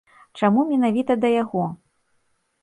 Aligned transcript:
Чаму 0.39 0.63
менавіта 0.69 1.17
да 1.27 1.31
яго? 1.43 1.63